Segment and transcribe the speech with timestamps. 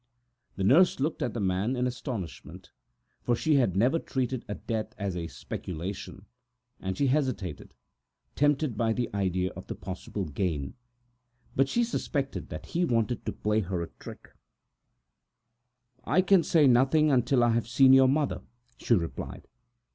[0.55, 2.71] The nurse looked at the man in astonishment,
[3.21, 6.25] for she had never treated a death as a speculative job,
[6.79, 7.75] and she hesitated,
[8.35, 10.73] tempted by the idea of the possible gain.
[11.55, 13.91] But almost immediately she suspected that he wanted to juggle her.
[16.03, 18.41] "I can say nothing until I have seen your mother,"
[18.79, 19.47] she replied.